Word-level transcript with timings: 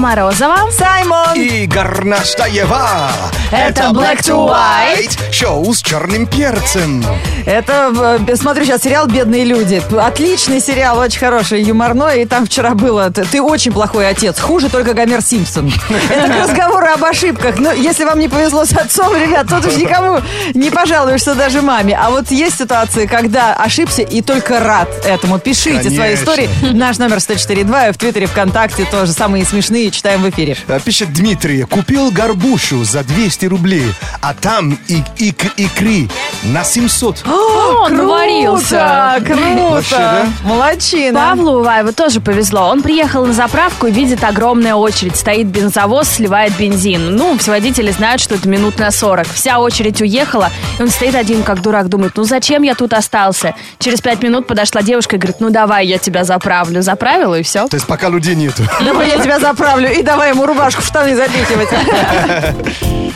Морозова. 0.00 0.70
Саймон! 0.72 1.34
И 1.34 1.66
Горнаштаева. 1.66 3.10
Это 3.52 3.90
Black 3.90 4.20
to 4.20 4.48
White. 4.48 5.18
Шоу 5.30 5.74
с 5.74 5.82
черным 5.82 6.26
перцем. 6.26 7.04
Это, 7.44 8.18
э, 8.26 8.36
смотрю 8.36 8.64
сейчас 8.64 8.82
сериал 8.82 9.06
«Бедные 9.06 9.44
люди». 9.44 9.82
Отличный 9.98 10.60
сериал, 10.60 10.98
очень 10.98 11.18
хороший, 11.18 11.62
юморной. 11.62 12.22
И 12.22 12.24
там 12.24 12.46
вчера 12.46 12.70
было 12.74 13.10
«Ты 13.10 13.42
очень 13.42 13.72
плохой 13.72 14.08
отец, 14.08 14.40
хуже 14.40 14.70
только 14.70 14.94
Гомер 14.94 15.20
Симпсон». 15.20 15.70
Это 16.10 16.32
к 16.32 16.48
разговору 16.48 16.86
об 16.86 17.04
ошибках. 17.04 17.58
Но 17.58 17.72
если 17.72 18.04
вам 18.04 18.18
не 18.18 18.28
повезло 18.28 18.64
с 18.64 18.72
отцом, 18.72 19.14
ребят, 19.14 19.48
тут 19.48 19.66
уж 19.66 19.76
никому 19.76 20.20
не 20.54 20.70
пожалуешься 20.70 21.34
даже 21.34 21.60
маме. 21.60 21.98
А 22.00 22.10
вот 22.10 22.30
есть 22.30 22.58
ситуации, 22.58 23.06
когда 23.06 23.54
ошибся 23.54 24.02
и 24.02 24.22
только 24.22 24.60
рад 24.60 24.88
этому. 25.04 25.38
Пишите 25.38 25.90
свои 25.90 26.14
Конечно. 26.14 26.22
истории. 26.24 26.50
Наш 26.72 26.98
номер 26.98 27.16
104.2 27.16 27.90
и 27.90 27.92
в 27.92 27.98
Твиттере, 27.98 28.26
ВКонтакте 28.26 28.86
тоже 28.90 29.12
самые 29.12 29.44
смешные 29.44 29.89
читаем 29.90 30.22
в 30.22 30.30
эфире. 30.30 30.56
А, 30.68 30.78
Пишет 30.80 31.12
Дмитрий, 31.12 31.62
купил 31.62 32.10
горбушу 32.10 32.84
за 32.84 33.04
200 33.04 33.46
рублей, 33.46 33.86
а 34.20 34.34
там 34.34 34.78
и, 34.88 35.02
и, 35.18 35.34
икры 35.56 36.08
на 36.42 36.64
700. 36.64 37.24
О, 37.26 37.84
он 37.84 37.96
наварился. 37.96 39.22
Круто! 39.24 39.70
Вообще, 39.70 39.96
да? 39.96 40.26
Молодчина! 40.42 41.20
Павлу 41.20 41.60
Уваеву 41.60 41.92
тоже 41.92 42.20
повезло. 42.20 42.68
Он 42.68 42.82
приехал 42.82 43.26
на 43.26 43.32
заправку 43.32 43.86
и 43.86 43.90
видит 43.90 44.24
огромная 44.24 44.74
очередь. 44.74 45.16
Стоит 45.16 45.46
бензовоз, 45.48 46.08
сливает 46.08 46.56
бензин. 46.56 47.14
Ну, 47.16 47.36
все 47.38 47.50
водители 47.50 47.90
знают, 47.90 48.20
что 48.20 48.36
это 48.36 48.48
минут 48.48 48.78
на 48.78 48.90
40. 48.90 49.26
Вся 49.28 49.58
очередь 49.58 50.00
уехала, 50.00 50.50
и 50.78 50.82
он 50.82 50.88
стоит 50.88 51.14
один 51.14 51.42
как 51.42 51.60
дурак, 51.60 51.88
думает, 51.88 52.12
ну 52.16 52.24
зачем 52.24 52.62
я 52.62 52.74
тут 52.74 52.92
остался? 52.94 53.54
Через 53.78 54.00
пять 54.00 54.22
минут 54.22 54.46
подошла 54.46 54.82
девушка 54.82 55.16
и 55.16 55.18
говорит, 55.18 55.40
ну 55.40 55.50
давай 55.50 55.86
я 55.86 55.98
тебя 55.98 56.24
заправлю. 56.24 56.82
Заправила 56.82 57.38
и 57.38 57.42
все. 57.42 57.68
То 57.68 57.76
есть 57.76 57.86
пока 57.86 58.08
людей 58.08 58.34
нету. 58.34 58.62
Давай 58.84 59.08
я 59.10 59.18
тебя 59.18 59.38
заправлю 59.38 59.92
и 59.92 60.02
давай 60.02 60.30
ему 60.30 60.46
рубашку 60.46 60.82
в 60.82 60.86
штаны 60.86 61.14
запихивать. 61.14 61.68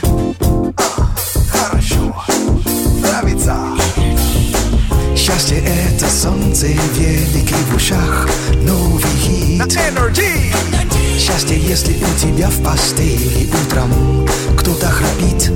Счастье 5.24 5.56
это 5.64 6.06
солнце 6.10 6.66
великий 6.66 7.54
в 7.54 7.76
ушах, 7.76 8.28
новый 8.60 9.02
хит. 9.18 9.62
Счастье, 11.18 11.58
если 11.58 11.94
у 11.94 12.18
тебя 12.18 12.50
в 12.50 12.62
постели 12.62 13.48
утром 13.64 14.28
кто-то 14.54 14.86
храпит. 14.86 15.50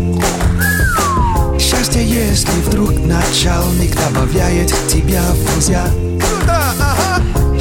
Счастье, 1.60 2.02
если 2.02 2.50
вдруг 2.62 2.92
начальник 2.92 3.94
добавляет 3.94 4.72
тебя 4.90 5.20
в 5.32 5.52
друзья. 5.52 5.86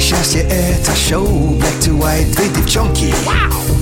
Счастье 0.00 0.48
это 0.48 0.96
шоу 0.96 1.58
Black 1.58 1.78
to 1.82 1.98
White, 1.98 2.34
две 2.36 2.48
девчонки 2.48 3.14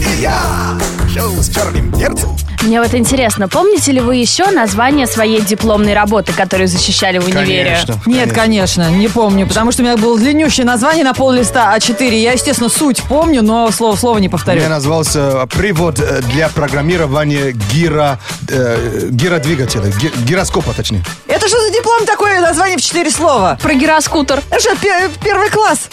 и 0.01 0.21
я. 0.21 0.77
Шоу 1.15 1.41
с 1.41 1.49
черным 1.49 1.93
перцем. 1.93 2.37
Мне 2.67 2.81
вот 2.83 2.95
интересно, 2.95 3.49
помните 3.49 3.93
ли 3.93 4.01
вы 4.01 4.17
еще 4.17 4.51
название 4.51 5.07
своей 5.07 5.41
дипломной 5.41 5.95
работы, 5.95 6.33
которую 6.33 6.67
защищали 6.67 7.19
в 7.19 7.25
универе? 7.27 7.65
Конечно. 7.65 8.01
Нет, 8.07 8.33
конечно, 8.33 8.91
не 8.91 9.07
помню, 9.09 9.47
потому 9.47 9.71
что 9.71 9.83
у 9.83 9.85
меня 9.87 9.97
было 9.97 10.19
длиннющее 10.19 10.67
название 10.67 11.05
на 11.05 11.15
пол 11.15 11.31
листа 11.31 11.73
А4. 11.77 12.13
Я, 12.19 12.33
естественно, 12.33 12.69
суть 12.69 13.03
помню, 13.05 13.43
но 13.43 13.71
слово 13.71 13.95
слово 13.97 14.19
не 14.19 14.29
повторю. 14.29 14.61
Я 14.61 14.69
назвался 14.69 15.47
привод 15.47 16.01
э, 16.01 16.23
для 16.33 16.49
программирования 16.49 17.53
гиро, 17.73 18.19
э, 18.49 19.09
гиродвигателя, 19.11 19.85
ги- 19.91 20.13
гироскопа 20.25 20.73
точнее. 20.75 21.05
Это 21.29 21.47
что 21.49 21.61
за 21.61 21.71
диплом 21.73 22.05
такое? 22.05 22.41
Название 22.41 22.79
в 22.79 22.83
четыре 22.83 23.11
слова. 23.13 23.59
Про 23.63 23.75
гироскутер. 23.75 24.43
Это 24.51 24.61
же 24.61 24.77
пе- 24.83 25.09
первый 25.23 25.51
класс. 25.51 25.89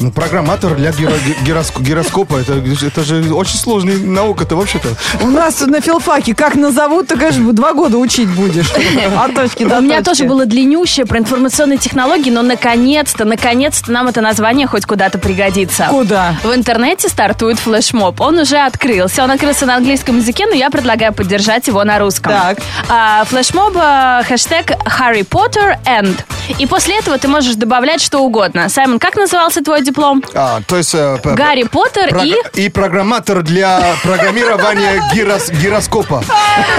Ну, 0.00 0.10
программатор 0.12 0.74
для 0.74 0.90
гиро- 0.90 1.18
ги- 1.24 1.36
гироск- 1.44 1.80
гироскопа, 1.80 2.36
это, 2.36 2.54
это 2.86 3.02
же 3.04 3.32
очень 3.34 3.58
сложная 3.58 3.96
наука-то 3.98 4.54
вообще-то. 4.56 4.88
У 5.22 5.26
нас 5.28 5.60
на 5.60 5.80
филфаке 5.80 6.34
как 6.34 6.54
назовут, 6.54 7.08
ты, 7.08 7.16
конечно, 7.16 7.52
два 7.52 7.72
года 7.72 7.98
учить 7.98 8.28
будешь. 8.28 8.70
От 9.18 9.34
точки 9.34 9.64
до 9.64 9.78
У 9.78 9.80
меня 9.80 10.02
тоже 10.02 10.24
было 10.24 10.46
длиннющее 10.46 11.04
про 11.06 11.18
информационные 11.18 11.78
технологии, 11.78 12.30
но 12.30 12.42
наконец-то, 12.42 13.24
наконец-то 13.24 13.90
нам 13.90 14.08
это 14.08 14.20
название 14.20 14.66
хоть 14.66 14.86
куда-то 14.86 15.18
пригодится. 15.18 15.86
Куда? 15.90 16.36
В 16.44 16.54
интернете 16.54 17.08
стартует 17.08 17.58
флешмоб. 17.58 18.20
Он 18.20 18.38
уже 18.38 18.58
открылся. 18.58 19.24
Он 19.24 19.30
открылся 19.30 19.66
на 19.66 19.76
английском 19.76 20.18
языке, 20.18 20.46
но 20.46 20.54
я 20.54 20.70
предлагаю 20.70 21.12
поддержать 21.12 21.66
его 21.66 21.82
на 21.84 21.98
русском. 21.98 22.32
Так. 22.32 22.58
А, 22.88 23.24
флешмоб 23.24 23.74
а, 23.76 24.22
хэштег 24.22 24.70
Harry 24.70 25.26
Potter 25.26 25.76
and. 25.84 26.16
И 26.58 26.66
после 26.66 26.98
этого 26.98 27.18
ты 27.18 27.28
можешь 27.28 27.56
добавлять 27.56 28.00
что 28.00 28.20
угодно. 28.20 28.68
Саймон, 28.68 28.98
как 28.98 29.16
назывался 29.16 29.62
твой 29.62 29.82
диплом? 29.90 30.22
А, 30.34 30.60
то 30.66 30.76
есть... 30.76 30.94
э, 30.94 31.18
Гарри 31.24 31.64
Поттер 31.64 32.08
и... 32.24 32.34
И 32.64 32.68
программатор 32.68 33.42
для 33.42 33.80
программирования 34.02 35.02
гирос- 35.14 35.52
гироскопа. 35.62 36.22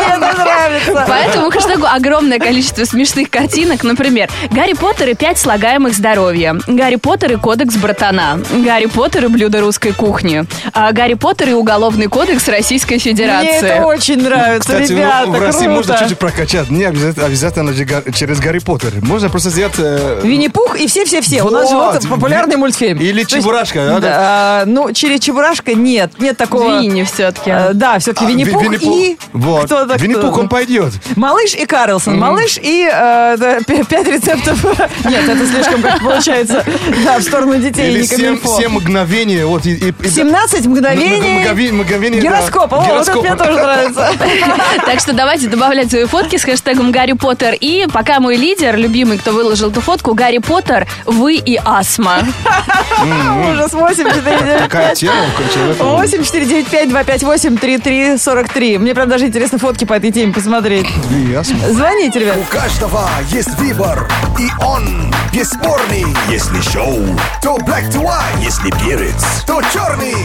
Мне 0.08 0.18
нравится. 0.18 1.06
По 1.08 1.14
этому 1.14 1.50
хэштегу 1.52 1.86
огромное 1.86 2.40
количество 2.40 2.84
смешных 2.86 3.30
картинок. 3.30 3.84
Например, 3.84 4.30
Гарри 4.52 4.74
Поттер 4.74 5.10
и 5.10 5.14
пять 5.14 5.38
слагаемых 5.40 5.94
здоровья. 5.94 6.58
Гарри 6.68 6.96
Поттер 6.96 7.34
и 7.34 7.36
кодекс 7.36 7.76
братана. 7.76 8.40
Гарри 8.52 8.86
Поттер 8.88 9.26
и 9.26 9.28
блюдо 9.28 9.62
русской 9.62 9.92
кухни. 9.94 10.46
А, 10.74 10.92
Гарри 10.92 11.14
Поттер 11.16 11.50
и 11.50 11.54
уголовный 11.54 12.08
кодекс 12.08 12.48
Российской 12.48 12.94
Мне 12.94 13.00
Федерации. 13.00 13.68
это 13.68 13.86
очень 13.86 14.22
нравится, 14.22 14.70
Кстати, 14.74 14.92
ну, 14.92 14.98
ребята, 15.00 15.30
в 15.30 15.40
России 15.42 15.60
круто. 15.66 15.72
можно 15.76 15.98
чуть-чуть 15.98 16.18
прокачать. 16.20 16.70
Не 16.70 16.84
обязательно, 16.86 17.26
обязательно 17.26 17.74
через 18.14 18.40
Гарри 18.40 18.60
Поттер. 18.60 18.92
Можно 19.02 19.30
просто 19.30 19.50
сделать... 19.50 19.74
э, 19.78 20.22
Винни-Пух 20.24 20.80
и 20.80 20.88
все-все-все. 20.88 21.44
У 21.44 21.50
нас 21.50 21.70
же 21.70 21.76
Вот. 21.76 21.94
вот 21.96 22.10
популярный 22.10 22.56
мультфильм. 22.58 22.98
Или 23.00 23.24
То 23.24 23.36
есть, 23.36 23.46
Чебурашка, 23.48 23.86
да, 23.86 24.00
да? 24.00 24.10
а, 24.18 24.64
ну, 24.66 24.92
через 24.94 25.20
Чебурашка 25.22 25.74
нет. 25.74 26.12
Нет 26.20 26.38
такого. 26.38 26.80
Винни 26.82 27.04
все-таки. 27.04 27.50
Э, 27.52 27.72
Да, 27.74 28.00
все-таки 28.00 28.26
А, 28.26 28.28
Винни-Пух 28.30 28.62
Винни-Пух. 28.64 28.96
и... 28.98 29.18
Вот. 29.34 29.69
Кто-то, 29.69 29.96
Винни-Пух, 29.97 30.24
кто-то. 30.25 30.40
он 30.41 30.50
пойдет. 30.50 30.94
Малыш 31.16 31.53
и 31.53 31.66
Карлсон. 31.66 32.18
Малыш 32.19 32.57
и 32.62 32.90
э, 32.91 33.59
пять 33.68 34.07
рецептов. 34.07 34.63
Нет, 35.06 35.28
это 35.30 35.46
слишком 35.47 35.81
как 35.81 36.00
получается. 36.02 36.63
Да, 37.06 37.19
в 37.19 37.22
сторону 37.24 37.56
детей 37.57 37.91
Или 37.91 38.02
не 38.02 38.07
семь, 38.07 38.18
камильфо. 38.38 38.57
семь 38.57 38.72
мгновений. 38.72 39.44
Вот, 39.44 39.66
и, 39.66 39.74
и- 39.74 39.94
и- 40.03 40.09
17 40.09 40.66
мгновений. 40.66 41.44
Мгнове- 41.44 41.72
мгновений, 41.72 42.22
да. 42.22 42.28
Гироскопа. 42.28 42.75
О, 42.78 42.81
вот 42.97 43.07
это 43.07 43.18
мне 43.19 43.35
тоже 43.35 43.53
нравится. 43.53 44.09
Так 44.85 45.00
что 45.00 45.13
давайте 45.13 45.47
добавлять 45.47 45.90
свои 45.90 46.06
фотки 46.06 46.38
с 46.38 46.44
хэштегом 46.44 46.91
Гарри 46.91 47.13
Поттер. 47.13 47.56
И 47.59 47.88
пока 47.91 48.19
мой 48.19 48.36
лидер, 48.38 48.75
любимый, 48.78 49.18
кто 49.18 49.31
выложил 49.31 49.69
эту 49.69 49.81
фотку, 49.81 50.13
Гарри 50.13 50.40
Поттер, 50.40 50.88
вы 51.06 51.36
и 51.36 51.59
астма. 51.63 52.19
Ужас. 53.51 53.74
8 53.74 54.09
4 54.09 54.59
Какая 54.59 54.96
тема 54.96 55.13
у 55.38 55.53
человека. 55.53 55.84
8 55.84 56.24
4 56.24 56.46
9 56.46 56.68
5 56.68 56.90
2 56.90 57.03
5 57.03 57.24
8 57.24 57.57
3 57.57 57.78
3 57.78 58.18
43. 58.18 58.78
Мне 58.78 58.94
прям 58.96 59.09
даже 59.09 59.25
интересно 59.28 59.49
фотки 59.58 59.86
по 59.86 59.94
этой 59.94 60.12
теме 60.12 60.34
посмотреть. 60.34 60.88
Ясно. 61.32 61.58
Звоните, 61.74 62.20
ребят. 62.20 62.38
У 62.38 62.44
каждого 62.44 63.08
есть 63.32 63.58
выбор, 63.58 64.10
и 64.38 64.48
он 64.64 65.14
бесспорный. 65.34 66.06
Если 66.30 66.62
шоу, 66.62 67.00
то 67.42 67.58
black 67.58 67.90
to 67.92 68.02
white. 68.04 68.44
Если 68.44 68.70
перец, 68.72 69.44
то 69.46 69.62
черный. 69.74 70.16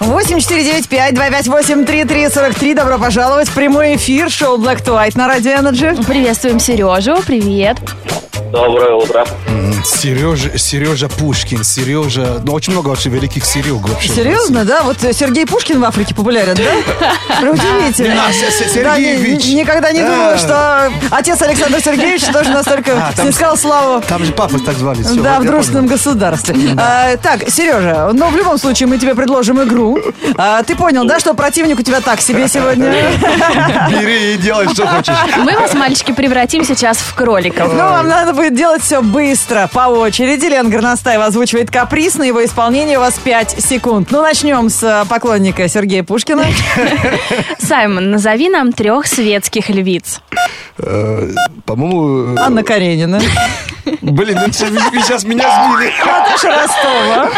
8 0.00 0.38
4 0.40 0.64
9 0.64 0.88
5 0.88 1.14
2 1.14 1.30
5 1.30 1.48
8 1.48 1.84
3 1.84 2.04
3 2.04 2.28
43. 2.30 2.74
Добро 2.74 2.98
пожаловать 2.98 3.48
в 3.48 3.54
прямой 3.54 3.96
эфир 3.96 4.30
шоу 4.30 4.56
Black 4.56 4.82
to 4.82 4.94
White 4.96 5.18
на 5.18 5.26
Радио 5.26 5.52
Energy. 5.52 6.04
Приветствуем 6.06 6.60
Сережу. 6.60 7.16
Привет. 7.26 7.78
Доброе 8.52 8.94
утро. 8.94 9.26
Сережа, 9.84 10.58
Сережа 10.58 11.08
Пушкин, 11.08 11.64
Сережа... 11.64 12.40
Ну, 12.44 12.52
очень 12.52 12.72
много 12.72 12.88
вообще 12.88 13.08
великих 13.08 13.44
Серег 13.44 13.88
вообще. 13.88 14.12
Серьезно, 14.12 14.64
да? 14.64 14.82
Вот 14.82 15.02
э, 15.04 15.12
Сергей 15.12 15.46
Пушкин 15.46 15.80
в 15.80 15.84
Африке 15.84 16.14
популярен, 16.14 16.54
да? 16.56 17.50
Удивительно. 17.50 18.14
Не- 18.28 18.68
Сергеевич. 18.68 19.44
никогда 19.46 19.92
не 19.92 20.02
думала, 20.02 20.36
что 20.38 20.92
отец 21.10 21.40
Александр 21.42 21.80
Сергеевич 21.80 22.24
тоже 22.24 22.50
настолько 22.50 22.92
А, 23.08 23.12
снискал 23.20 23.56
славу. 23.56 24.02
Там 24.06 24.24
же 24.24 24.32
папа 24.32 24.58
так 24.58 24.76
звали. 24.76 25.02
Да, 25.22 25.40
в 25.40 25.44
дружественном 25.46 25.86
государстве. 25.86 26.54
А, 26.76 27.16
так, 27.16 27.48
Сережа, 27.48 28.10
ну 28.12 28.28
в 28.28 28.36
любом 28.36 28.58
случае 28.58 28.86
мы 28.88 28.98
тебе 28.98 29.14
предложим 29.14 29.62
игру. 29.62 29.98
А, 30.36 30.62
ты 30.62 30.74
понял, 30.76 31.04
да, 31.06 31.18
что 31.18 31.34
противник 31.34 31.78
у 31.78 31.82
тебя 31.82 32.00
так 32.00 32.20
себе 32.20 32.48
сегодня? 32.48 32.92
Бери 33.90 34.34
и 34.34 34.36
делай, 34.36 34.68
что 34.68 34.86
хочешь. 34.86 35.14
Мы 35.38 35.58
вас, 35.58 35.74
мальчики, 35.74 36.12
превратим 36.12 36.64
сейчас 36.64 36.98
в 36.98 37.14
кроликов. 37.14 37.72
Ну, 37.72 37.78
вам 37.78 38.08
надо 38.08 38.32
будет 38.32 38.54
делать 38.54 38.82
все 38.82 39.02
быстро, 39.02 39.67
по 39.72 39.88
очереди. 39.88 40.46
Лен 40.46 40.70
Горностаева 40.70 41.26
озвучивает 41.26 41.70
каприз. 41.70 42.14
На 42.16 42.24
его 42.24 42.44
исполнение 42.44 42.98
у 42.98 43.00
вас 43.00 43.18
5 43.18 43.56
секунд. 43.64 44.08
Ну, 44.10 44.22
начнем 44.22 44.68
с 44.70 44.82
э, 44.82 45.04
поклонника 45.08 45.68
Сергея 45.68 46.02
Пушкина. 46.02 46.44
Саймон, 47.58 48.10
назови 48.10 48.48
нам 48.48 48.72
трех 48.72 49.06
светских 49.06 49.68
львиц. 49.70 50.20
Э, 50.78 51.30
По-моему... 51.64 52.34
э, 52.34 52.40
Анна 52.40 52.62
Каренина. 52.62 53.20
Блин, 54.02 54.38
ну 54.46 54.52
сейчас 54.52 55.24
меня 55.24 55.44
сбили. 55.48 55.92
Наташа 56.06 56.48
Ростова. 56.48 57.30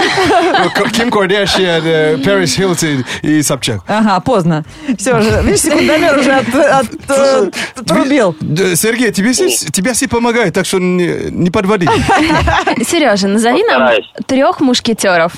Ну, 0.76 0.90
Ким 0.90 1.10
Кардашьян, 1.10 2.22
Пэрис 2.22 2.54
Хилтон 2.56 3.04
и 3.22 3.40
Собчак. 3.42 3.82
Ага, 3.86 4.18
поздно. 4.20 4.64
Все 4.98 5.20
же, 5.20 5.42
видишь, 5.44 5.60
секундомер 5.60 6.18
уже 6.18 6.32
от- 6.32 6.54
от- 6.54 7.54
отрубил. 7.76 8.34
Сергей, 8.74 9.12
тебе, 9.12 9.32
все- 9.32 10.08
помогают, 10.08 10.54
так 10.54 10.66
что 10.66 10.78
не, 10.78 11.30
не 11.30 11.50
подводи. 11.50 11.88
Сережа, 12.84 13.28
назови 13.28 13.62
нам 13.64 13.90
трех 14.26 14.60
мушкетеров. 14.60 15.32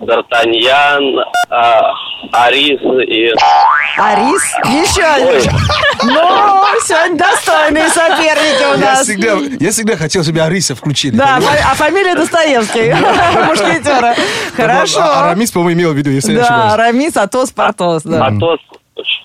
Д'Артаньян, 0.00 1.02
а, 1.50 1.92
Арис 2.32 2.80
и... 3.08 3.32
Арис? 3.98 4.42
Еще 4.64 5.02
один. 5.02 5.50
Ну, 6.04 6.20
сегодня 6.86 7.16
достойные 7.18 7.88
соперники 7.88 8.64
у 8.76 8.78
Я 8.80 8.92
нас. 8.92 9.02
всегда, 9.02 9.36
я 9.58 9.70
всегда 9.72 9.96
хотел, 9.96 10.22
чтобы 10.22 10.40
Ариса 10.40 10.76
включили. 10.76 11.16
Да, 11.16 11.36
понимаешь? 11.38 11.60
фа- 11.60 11.70
а 11.72 11.74
фамилия 11.74 12.14
Достоевский. 12.14 12.94
Мушкетера. 13.46 14.14
Хорошо. 14.56 15.00
А 15.00 15.20
Арамис, 15.24 15.50
по-моему, 15.50 15.80
имел 15.80 15.92
в 15.92 15.96
виду, 15.96 16.10
если 16.10 16.28
я 16.32 16.34
не 16.36 16.40
Да, 16.42 16.46
ошибаюсь. 16.46 16.74
Рамис, 16.76 17.16
Атос, 17.16 17.50
Портос. 17.50 18.02
да. 18.04 18.26
Атос. 18.26 18.60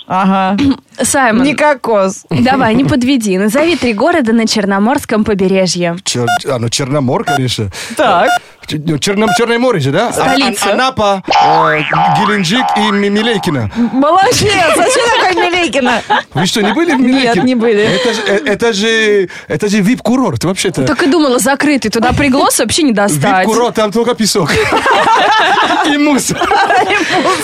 Ага. 0.07 0.57
Саймон, 1.01 1.43
Никакос. 1.43 2.25
давай, 2.29 2.75
не 2.75 2.83
подведи. 2.83 3.37
Назови 3.37 3.75
три 3.75 3.93
города 3.93 4.33
на 4.33 4.45
Черноморском 4.47 5.23
побережье. 5.23 5.95
Чер- 6.03 6.27
а, 6.49 6.59
ну 6.59 6.69
Черномор, 6.69 7.23
конечно. 7.23 7.69
Так. 7.95 8.29
Черном, 8.67 9.29
Черное 9.37 9.59
море 9.59 9.79
же, 9.79 9.91
да? 9.91 10.09
А- 10.09 10.13
Столица. 10.13 10.69
А- 10.69 10.73
Анапа, 10.73 11.23
э, 11.27 11.81
Геленджик 12.19 12.65
и 12.77 12.91
Ми- 12.91 13.09
Милейкино. 13.09 13.69
Молодец. 13.75 14.53
Зачем 14.75 15.05
такой 15.21 15.35
Милейкина? 15.35 16.01
Вы 16.33 16.45
что, 16.45 16.61
не 16.61 16.73
были 16.73 16.93
в 16.93 16.99
Милейкино? 16.99 17.33
Нет, 17.35 17.43
не 17.43 17.55
были. 17.55 17.83
Это 17.83 18.13
же, 18.13 18.21
э, 18.27 18.39
это 18.45 18.73
же, 18.73 19.29
это 19.47 19.67
же 19.69 19.79
вип-курорт, 19.81 20.43
вообще-то. 20.43 20.83
Так 20.83 21.03
и 21.03 21.07
думала, 21.07 21.39
закрытый. 21.39 21.91
Туда 21.91 22.11
приглас 22.13 22.59
вообще 22.59 22.83
не 22.83 22.91
достать. 22.93 23.45
Вип-курорт, 23.45 23.75
там 23.75 23.91
только 23.91 24.15
песок. 24.15 24.51
И 25.93 25.97
мусор. 25.97 26.37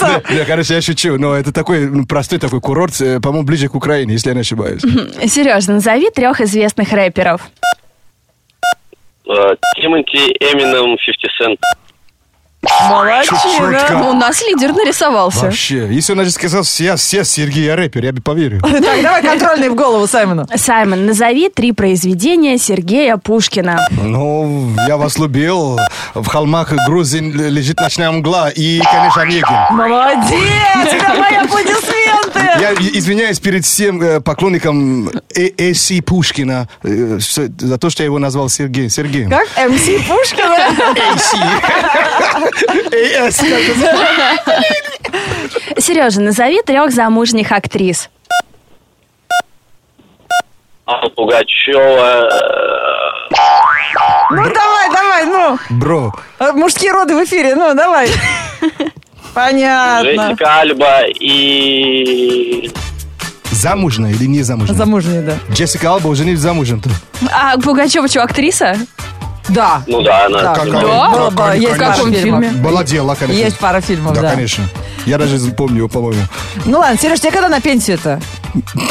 Да, 0.01 0.45
конечно, 0.45 0.73
я 0.73 0.81
шучу, 0.81 1.17
но 1.17 1.35
это 1.35 1.51
такой 1.51 1.87
ну, 1.87 2.05
простой 2.05 2.39
такой 2.39 2.61
курорт, 2.61 2.99
э, 3.01 3.19
по-моему, 3.19 3.45
ближе 3.45 3.67
к 3.67 3.75
Украине, 3.75 4.13
если 4.13 4.29
я 4.29 4.35
не 4.35 4.41
ошибаюсь. 4.41 4.81
Сереж, 4.81 5.67
назови 5.67 6.09
трех 6.09 6.41
известных 6.41 6.91
рэперов. 6.91 7.41
Э, 9.29 9.55
Тимати, 9.75 10.35
Эминем, 10.39 10.97
50 10.97 11.31
Cent. 11.37 11.59
Молодчина. 12.61 13.39
Чуть-чуть. 13.39 14.01
У 14.01 14.13
нас 14.13 14.41
лидер 14.41 14.73
нарисовался. 14.73 15.45
Вообще, 15.45 15.87
если 15.89 16.11
он 16.11 16.17
даже 16.19 16.31
сказал, 16.31 16.63
я 16.79 16.95
все 16.97 17.23
Сергей, 17.23 17.65
я 17.65 17.75
рэпер, 17.75 18.03
я 18.03 18.11
бы 18.11 18.21
поверил. 18.21 18.59
Так, 18.89 19.01
давай 19.03 19.21
контрольный 19.21 19.69
в 19.69 19.75
голову 19.75 20.07
Саймону. 20.07 20.47
Саймон, 20.55 21.05
назови 21.05 21.49
три 21.49 21.71
произведения 21.73 22.57
Сергея 22.57 23.17
Пушкина. 23.17 23.87
Ну, 23.91 24.73
я 24.87 24.97
вас 24.97 25.17
любил. 25.17 25.77
В 26.15 26.25
холмах 26.27 26.73
Грузин 26.87 27.31
лежит 27.33 27.79
ночная 27.79 28.11
мгла. 28.11 28.49
И, 28.49 28.79
конечно, 28.79 29.21
Онегин. 29.21 29.45
Молодец! 29.71 31.01
Давай 31.01 31.37
аплодисменты! 31.37 32.39
Я 32.59 32.73
извиняюсь 32.73 33.39
перед 33.39 33.63
всем 33.65 34.01
э, 34.01 34.19
поклонникам 34.21 35.09
Э- 35.35 35.49
Эси 35.57 36.01
Пушкина 36.01 36.67
э, 36.83 37.19
за 37.19 37.77
то, 37.77 37.89
что 37.89 38.03
я 38.03 38.05
его 38.05 38.19
назвал 38.19 38.49
Сергеем. 38.49 38.89
Сергеем. 38.89 39.29
Как 39.29 39.47
МС 39.69 39.81
Пушкина? 40.07 40.55
Эйс, 40.95 41.33
это? 42.91 43.31
Сережа, 45.81 46.21
назови 46.21 46.61
трех 46.61 46.91
замужних 46.91 47.51
актрис. 47.51 48.09
Алла 50.87 51.09
Пугачева, 51.09 52.27
э, 52.31 53.35
Ну, 54.31 54.43
давай, 54.43 54.89
давай, 54.93 55.25
ну. 55.25 55.59
Бро, 55.69 56.13
А, 56.39 56.51
Мужские 56.53 56.91
роды 56.91 57.15
в 57.15 57.23
эфире, 57.25 57.55
ну, 57.55 57.73
давай. 57.75 58.09
Понятно. 59.33 60.09
Джессика 60.31 60.59
Альба 60.61 61.01
и... 61.07 62.71
замужная 63.51 64.11
или 64.11 64.25
не 64.25 64.41
замужная? 64.41 64.75
Замужние, 64.75 65.21
да. 65.21 65.33
Джессика 65.53 65.91
Алба 65.91 66.07
уже 66.07 66.25
не 66.25 66.35
замужем-то. 66.35 66.89
А 67.31 67.57
Пугачева 67.59 68.07
что, 68.07 68.23
актриса? 68.23 68.75
Да. 69.49 69.81
Ну 69.87 70.01
да, 70.01 70.25
она... 70.27 70.41
Да, 70.41 70.55
Как- 70.55 70.71
Да? 70.71 70.79
было- 70.81 71.29
было- 71.31 71.53
есть 71.55 71.73
В 71.75 71.77
каком 71.77 72.13
фильме? 72.13 72.49
Была 72.51 72.83
дела, 72.83 73.15
конечно. 73.15 73.41
Есть 73.43 73.57
пара 73.57 73.81
фильмов, 73.81 74.13
Да, 74.15 74.21
да. 74.21 74.31
конечно. 74.31 74.63
Я 75.05 75.17
даже 75.17 75.39
помню 75.51 75.77
его, 75.77 75.87
по-моему. 75.87 76.21
Ну 76.65 76.79
ладно, 76.79 76.97
Сереж, 76.99 77.19
тебе 77.19 77.31
когда 77.31 77.49
на 77.49 77.61
пенсию-то? 77.61 78.19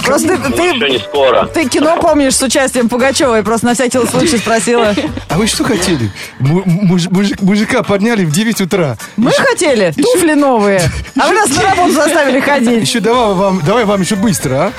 Просто 0.04 0.36
ты, 0.36 0.48
Ну, 0.48 0.64
еще 0.66 0.78
ты, 0.80 0.90
не 0.90 0.98
скоро. 0.98 1.46
ты 1.46 1.68
кино 1.68 1.96
помнишь 2.00 2.36
с 2.36 2.42
участием 2.42 2.88
Пугачевой, 2.88 3.42
просто 3.42 3.66
на 3.66 3.74
всякий 3.74 3.98
случай 4.06 4.38
спросила. 4.38 4.94
А 5.28 5.36
вы 5.36 5.46
что 5.46 5.64
хотели? 5.64 6.10
Му- 6.38 6.62
муж- 6.64 7.08
мужик- 7.10 7.40
мужика 7.42 7.82
подняли 7.82 8.24
в 8.24 8.30
9 8.32 8.60
утра. 8.60 8.96
Мы 9.16 9.32
хотели 9.32 9.92
туфли 9.92 10.34
новые, 10.34 10.80
а 11.20 11.26
вы 11.28 11.34
нас 11.34 11.50
на 11.50 11.62
работу 11.62 11.92
заставили 11.92 12.40
ходить. 12.40 12.82
Еще 12.88 13.00
давай 13.00 13.34
вам, 13.34 13.60
давай 13.64 13.84
вам 13.84 14.00
еще 14.00 14.14
быстро, 14.16 14.54
а? 14.56 14.72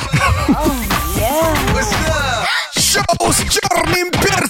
Шоу 2.73 3.31
с 3.31 3.37
черным 3.51 4.09
перцем 4.11 4.48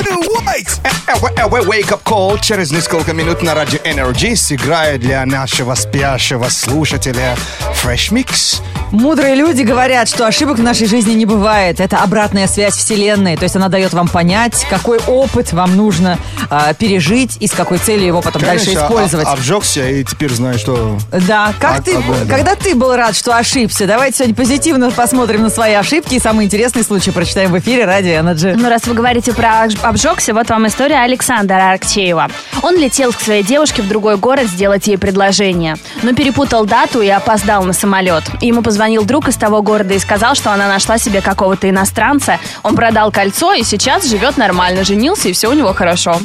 Black 0.00 0.08
to 0.08 0.44
White. 0.44 0.80
Э, 1.06 1.48
Wake 1.48 1.88
Up 1.90 2.00
Call 2.04 2.38
через 2.40 2.70
несколько 2.70 3.12
минут 3.12 3.42
на 3.42 3.54
радио 3.54 3.78
Energy 3.78 4.36
сыграет 4.36 5.00
для 5.00 5.24
нашего 5.24 5.74
спящего 5.74 6.48
слушателя 6.48 7.36
Fresh 7.82 8.10
Mix. 8.12 8.60
Мудрые 8.92 9.34
люди 9.34 9.62
говорят, 9.62 10.08
что 10.08 10.26
ошибок 10.26 10.58
в 10.58 10.62
нашей 10.62 10.86
жизни 10.86 11.12
не 11.14 11.26
бывает. 11.26 11.80
Это 11.80 11.98
обратная 12.02 12.46
связь 12.46 12.74
Вселенной. 12.76 13.36
То 13.36 13.42
есть 13.44 13.56
она 13.56 13.68
дает 13.68 13.92
вам 13.94 14.06
понять, 14.08 14.64
какой 14.70 14.98
опыт 15.06 15.52
вам 15.52 15.76
нужно 15.76 16.18
а, 16.50 16.72
пережить 16.72 17.36
и 17.40 17.48
с 17.48 17.52
какой 17.52 17.78
целью 17.78 18.06
его 18.06 18.22
потом 18.22 18.42
дальше 18.42 18.66
Конечно, 18.66 18.84
использовать. 18.86 19.26
об- 19.26 19.32
обжегся 19.34 19.88
и 19.88 20.04
теперь 20.04 20.32
знаю, 20.32 20.58
что... 20.58 20.98
Да, 21.10 21.52
как 21.58 21.80
А- 21.80 21.82
ты, 21.82 21.96
огонь, 21.96 22.24
да. 22.26 22.36
когда 22.36 22.54
ты 22.54 22.74
был 22.76 22.94
рад, 22.94 23.16
что 23.16 23.36
ошибся? 23.36 23.86
Давайте 23.86 24.18
сегодня 24.18 24.34
позитивно 24.36 24.90
посмотрим 24.92 25.42
на 25.42 25.50
свои 25.50 25.72
ошибки 25.74 26.14
и 26.14 26.20
самые 26.20 26.46
интересные 26.46 26.84
случаи 26.84 27.10
прочитаем 27.10 27.50
в 27.52 27.58
эфире 27.58 27.86
Радио 27.86 28.12
Energy. 28.12 28.54
Ну, 28.56 28.68
раз 28.68 28.86
вы 28.86 28.94
говорите 28.94 29.32
про 29.32 29.66
обжегся, 29.86 30.34
вот 30.34 30.50
вам 30.50 30.66
история 30.66 31.02
Александра 31.02 31.70
Аркчеева. 31.70 32.28
Он 32.62 32.76
летел 32.76 33.12
к 33.12 33.20
своей 33.20 33.42
девушке 33.42 33.82
в 33.82 33.88
другой 33.88 34.16
город 34.16 34.46
сделать 34.46 34.86
ей 34.86 34.98
предложение, 34.98 35.76
но 36.02 36.12
перепутал 36.12 36.66
дату 36.66 37.00
и 37.00 37.08
опоздал 37.08 37.64
на 37.64 37.72
самолет. 37.72 38.24
Ему 38.40 38.62
позвонил 38.62 39.04
друг 39.04 39.28
из 39.28 39.36
того 39.36 39.62
города 39.62 39.94
и 39.94 39.98
сказал, 39.98 40.34
что 40.34 40.52
она 40.52 40.68
нашла 40.68 40.98
себе 40.98 41.20
какого-то 41.20 41.70
иностранца. 41.70 42.38
Он 42.62 42.74
продал 42.74 43.12
кольцо 43.12 43.52
и 43.52 43.62
сейчас 43.62 44.06
живет 44.06 44.36
нормально, 44.36 44.84
женился 44.84 45.28
и 45.28 45.32
все 45.32 45.50
у 45.50 45.54
него 45.54 45.72
хорошо. 45.72 46.18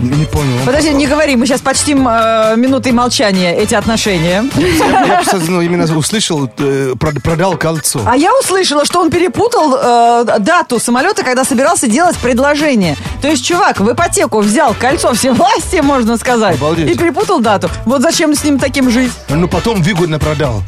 Не 0.00 0.24
понял. 0.26 0.56
он- 0.60 0.66
Подожди, 0.66 0.90
не 0.92 1.06
говори, 1.06 1.36
мы 1.36 1.46
сейчас 1.46 1.60
почтим 1.60 2.06
э, 2.08 2.54
минутой 2.56 2.92
молчания 2.92 3.56
эти 3.56 3.74
отношения. 3.74 4.44
Я 4.56 5.16
просто 5.22 5.38
ну, 5.50 5.60
именно 5.60 5.84
услышал, 5.96 6.50
э, 6.58 6.92
прод- 6.98 7.20
продал 7.20 7.56
кольцо. 7.56 8.00
А 8.06 8.16
я 8.16 8.30
услышала, 8.38 8.84
что 8.84 9.00
он 9.00 9.10
перепутал 9.10 9.74
э, 9.74 10.38
дату 10.40 10.78
самолета, 10.78 11.22
когда 11.22 11.44
собирался 11.44 11.86
делать 11.86 12.16
предложение. 12.16 12.96
То 13.22 13.28
есть, 13.28 13.44
чувак 13.44 13.80
в 13.80 13.90
ипотеку 13.92 14.40
взял 14.40 14.74
кольцо 14.74 15.14
всевластия, 15.14 15.82
можно 15.82 16.16
сказать, 16.18 16.56
Обалдеть. 16.56 16.90
и 16.90 16.98
перепутал 16.98 17.40
дату. 17.40 17.70
Вот 17.84 18.02
зачем 18.02 18.34
с 18.34 18.44
ним 18.44 18.58
таким 18.58 18.90
жить? 18.90 19.12
Ну, 19.28 19.48
потом 19.48 19.82
выгодно 19.82 20.18
продал. 20.18 20.62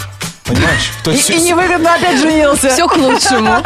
Понимаешь? 0.45 0.93
То 1.05 1.11
И, 1.11 1.17
есть 1.17 1.29
и 1.29 1.41
невыгодно 1.43 1.95
опять 1.95 2.19
женился. 2.19 2.71
Все 2.71 2.87
к 2.89 2.97
лучшему. 2.97 3.59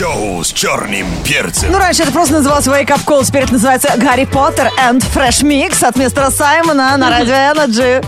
Шоу 0.00 0.42
с 0.42 0.50
черным 0.50 1.06
перцем. 1.26 1.70
Ну, 1.72 1.78
раньше 1.78 2.04
это 2.04 2.10
просто 2.10 2.32
называлось 2.32 2.66
Wake 2.66 2.86
Up 2.86 3.04
Call, 3.04 3.22
теперь 3.22 3.42
это 3.42 3.52
называется 3.52 3.92
Гарри 3.98 4.24
Поттер 4.24 4.70
and 4.82 5.04
Fresh 5.14 5.42
Mix 5.42 5.84
от 5.84 5.94
мистера 5.96 6.30
Саймона 6.30 6.96
на 6.96 7.10
Радио 7.18 7.34
Energy. 7.34 8.02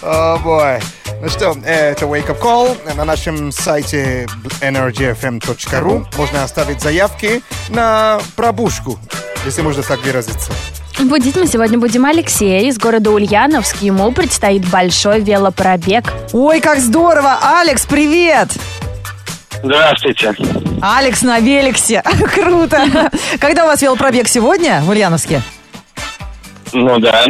О, 0.00 0.38
бой. 0.38 0.80
Ну 1.20 1.28
что, 1.28 1.54
это 1.66 2.06
Wake 2.06 2.28
Up 2.28 2.40
Call. 2.40 2.96
На 2.96 3.04
нашем 3.04 3.52
сайте 3.52 4.26
energyfm.ru 4.62 6.06
можно 6.16 6.44
оставить 6.44 6.80
заявки 6.80 7.42
на 7.68 8.18
пробушку, 8.34 8.98
если 9.44 9.60
можно 9.60 9.82
так 9.82 10.02
выразиться. 10.02 10.50
Будить 10.98 11.36
мы 11.36 11.46
сегодня 11.46 11.78
будем 11.78 12.06
Алексея 12.06 12.62
из 12.62 12.78
города 12.78 13.10
Ульяновск. 13.10 13.82
Ему 13.82 14.12
предстоит 14.12 14.66
большой 14.70 15.20
велопробег. 15.20 16.10
Ой, 16.32 16.60
как 16.60 16.78
здорово! 16.80 17.38
Алекс, 17.42 17.84
привет! 17.84 18.48
Здравствуйте. 19.62 20.34
Алекс 20.80 21.22
на 21.22 21.40
Великсе. 21.40 22.02
Круто. 22.34 23.10
Когда 23.40 23.64
у 23.64 23.66
вас 23.66 23.82
велопробег 23.82 24.28
сегодня 24.28 24.80
в 24.82 24.90
Ульяновске? 24.90 25.42
Ну 26.72 26.98
да. 26.98 27.24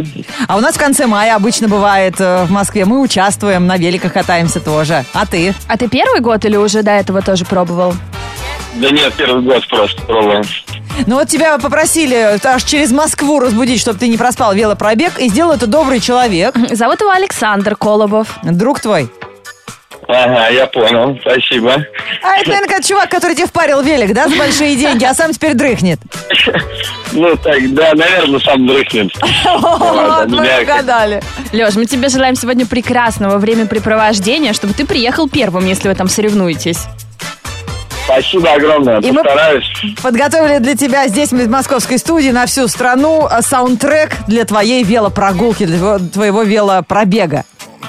А 0.48 0.56
у 0.56 0.60
нас 0.60 0.74
в 0.74 0.78
конце 0.78 1.06
мая 1.06 1.36
обычно 1.36 1.68
бывает 1.68 2.16
э, 2.18 2.44
в 2.44 2.50
Москве. 2.50 2.84
Мы 2.84 3.00
участвуем, 3.00 3.66
на 3.66 3.76
великах 3.76 4.12
катаемся 4.12 4.60
тоже. 4.60 5.04
А 5.14 5.26
ты? 5.26 5.54
А 5.68 5.76
ты 5.76 5.88
первый 5.88 6.20
год 6.20 6.44
или 6.44 6.56
уже 6.56 6.82
до 6.82 6.90
этого 6.90 7.22
тоже 7.22 7.44
пробовал? 7.44 7.94
Да 8.74 8.90
нет, 8.90 9.12
первый 9.14 9.42
год 9.42 9.66
просто 9.68 10.02
пробуем. 10.02 10.42
Ну 11.06 11.14
вот 11.14 11.28
тебя 11.28 11.56
попросили 11.58 12.38
аж 12.44 12.64
через 12.64 12.90
Москву 12.90 13.38
разбудить, 13.38 13.80
чтобы 13.80 13.98
ты 14.00 14.08
не 14.08 14.16
проспал 14.16 14.52
велопробег. 14.54 15.18
И 15.20 15.28
сделал 15.28 15.52
это 15.52 15.68
добрый 15.68 16.00
человек. 16.00 16.56
Зовут 16.72 17.00
его 17.00 17.10
Александр 17.10 17.76
Колобов. 17.76 18.38
Друг 18.42 18.80
твой. 18.80 19.08
Ага, 20.08 20.48
я 20.48 20.66
понял. 20.66 21.18
Спасибо. 21.20 21.74
А 22.22 22.36
это, 22.38 22.50
наверное, 22.50 22.80
чувак, 22.82 23.10
который 23.10 23.34
тебе 23.36 23.46
впарил 23.46 23.82
велик, 23.82 24.14
да, 24.14 24.26
за 24.26 24.36
большие 24.36 24.74
деньги, 24.74 25.04
а 25.04 25.12
сам 25.14 25.32
теперь 25.32 25.54
дрыхнет. 25.54 26.00
Ну 27.12 27.34
так, 27.36 27.74
да, 27.74 27.94
наверное, 27.94 28.38
сам 28.40 28.66
дрыхнет. 28.66 29.10
Вот, 29.44 30.28
мы 30.28 30.46
угадали. 30.62 31.22
Леш, 31.52 31.74
мы 31.74 31.86
тебе 31.86 32.08
желаем 32.10 32.34
сегодня 32.36 32.66
прекрасного 32.66 33.38
времяпрепровождения, 33.38 34.52
чтобы 34.52 34.74
ты 34.74 34.84
приехал 34.86 35.26
первым, 35.28 35.66
если 35.66 35.88
вы 35.88 35.94
там 35.94 36.08
соревнуетесь. 36.08 36.80
Спасибо 38.04 38.52
огромное, 38.52 39.00
И 39.00 39.10
мы- 39.10 39.22
постараюсь. 39.22 39.70
Подготовили 40.02 40.58
для 40.58 40.74
тебя 40.76 41.08
здесь, 41.08 41.30
в 41.30 41.48
московской 41.50 41.98
студии, 41.98 42.30
на 42.30 42.46
всю 42.46 42.66
страну 42.68 43.26
а, 43.30 43.42
саундтрек 43.42 44.12
для 44.26 44.44
твоей 44.44 44.82
велопрогулки, 44.84 45.64
для 45.66 45.78
твоего- 45.78 45.98
твоего 46.10 46.42
велопробега. 46.42 47.44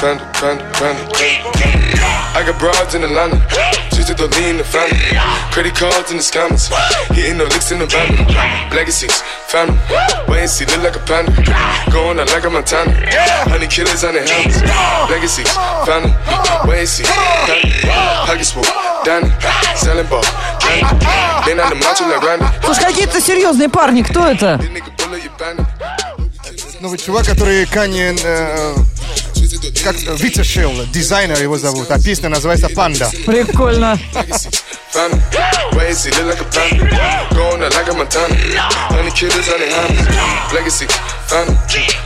Panda, 0.00 0.24
panda, 0.34 0.64
panda, 0.74 1.02
panda. 1.12 1.50
I 2.36 2.42
got 2.46 2.58
broads 2.60 2.94
in 2.94 3.02
Atlanta. 3.02 3.36
To 4.01 4.15
the 4.15 4.27
lean 4.41 4.57
the 4.57 4.63
family. 4.63 4.97
Credit 5.51 5.75
cards 5.75 6.11
in 6.11 6.17
the 6.17 6.23
scammers. 6.23 6.67
Hitting 7.13 7.37
the 7.37 7.45
licks 7.45 7.71
in 7.71 7.79
the 7.79 7.85
van. 7.85 8.09
Legacies, 8.73 9.21
family. 9.47 9.77
Wait 10.27 10.41
and 10.41 10.49
see, 10.49 10.65
look 10.65 10.83
like 10.83 10.95
a 10.95 10.99
panda. 11.05 11.31
Going 11.93 12.19
out 12.19 12.27
like 12.33 12.43
a 12.43 12.49
Montana. 12.49 12.91
Honey 13.47 13.67
killers 13.67 14.03
on 14.03 14.15
the 14.15 14.25
helmets. 14.25 14.59
Legacies, 15.07 15.47
family. 15.85 16.11
Wait 16.67 16.79
and 16.79 16.89
see, 16.89 17.05
family. 17.47 17.71
Pockets 18.25 18.51
full, 18.51 18.65
Danny. 19.05 19.29
Selling 19.77 20.07
ball. 20.09 20.25
Been 21.45 21.59
on 21.61 21.69
the 21.69 21.75
macho 21.79 22.09
like 22.09 22.25
Randy. 22.25 22.45
Слушай, 22.65 22.85
какие-то 22.85 23.21
серьезные 23.21 23.69
парни, 23.69 24.01
кто 24.01 24.27
это? 24.27 24.59
Новый 26.81 26.97
чувак, 26.97 27.27
который 27.27 27.67
Канье 27.67 28.15
э, 28.23 28.75
как 29.83 29.95
вытащил, 30.19 30.71
дизайнер 30.87 31.41
его 31.41 31.57
зовут, 31.57 31.89
а 31.91 31.99
песня 31.99 32.29
называется 32.29 32.69
«Панда». 32.69 33.09
Прикольно. 33.25 33.99
Legacies, 34.13 34.63
family. 34.91 35.21
Wait 35.73 35.87
and 35.87 35.95
see, 35.95 36.11
look 36.11 36.27
like 36.27 36.41
a 36.41 36.45
panda. 36.51 36.85
Going 37.33 37.63
out 37.63 37.73
like 37.73 37.89
a 37.89 37.93
Montana. 37.93 38.35
Honey 38.89 39.11
killers 39.11 39.47
on 39.49 39.59
the 39.59 39.67
helmets. 39.67 40.53
Legacy, 40.53 40.87
family. 41.27 41.57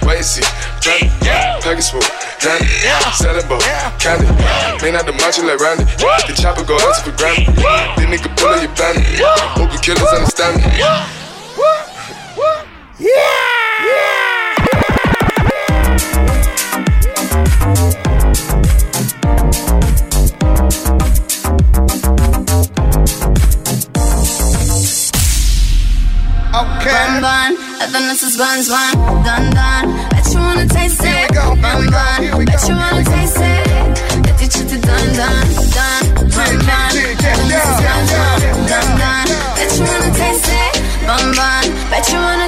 Wait 0.03 0.17
and 0.17 0.25
see, 0.25 0.43
family. 0.81 1.09
Pockets 1.61 1.89
full, 1.89 2.01
Danny. 2.41 2.67
Selling 3.13 3.47
ball, 3.47 3.59
candy. 3.99 4.27
May 4.83 4.91
not 4.91 5.05
the 5.05 5.13
macho 5.13 5.43
like 5.43 5.59
Randy. 5.59 5.85
The 5.85 6.33
chopper 6.39 6.63
go 6.63 6.75
out 6.75 6.97
for 7.03 7.11
granted. 7.17 7.55
This 7.97 8.05
nigga 8.05 8.29
bullet 8.37 8.61
your 8.61 8.71
bandit. 8.75 9.19
Hope 9.57 9.71
the 9.71 9.79
killers 9.79 10.13
understand 10.13 10.57
me. 10.57 10.81
Okay. 26.55 26.87
Bun 26.87 27.19
bun, 27.19 27.51
I 27.83 27.85
think 27.91 28.07
this 28.07 28.23
is 28.23 28.37
buns 28.37 28.69
bun, 28.71 28.95
dun 29.27 29.51
dun. 29.51 29.83
Bet 30.07 30.23
you 30.31 30.39
wanna 30.39 30.65
taste 30.65 31.03
it. 31.03 31.27
go, 31.35 31.51
here 31.51 31.59
Bun 31.59 31.83
we 31.83 31.85
go, 31.87 31.91
bun, 31.91 32.23
here 32.23 32.37
we 32.37 32.45
bet 32.45 32.61
go, 32.63 32.67
you 32.71 32.75
wanna 32.79 33.03
taste 33.03 33.43
it. 33.43 33.67
Bet 34.23 34.39
you 34.39 34.47
chitty 34.47 34.79
dun 34.79 35.07
dun 35.19 35.43
dun. 35.75 36.01
Bun 36.31 36.55
bun, 36.63 36.91
I 36.95 37.11
think 37.19 37.43
this 37.51 37.59
is 37.59 37.79
buns 37.83 38.11
bun, 38.15 38.39
dun 38.71 38.87
dun. 38.95 39.25
Bet 39.59 39.71
you 39.75 39.83
wanna 39.83 40.11
taste 40.15 40.47
it. 40.47 40.73
Bun 41.03 41.25
bun, 41.35 41.65
bet 41.91 42.07
you 42.07 42.19
wanna 42.23 42.47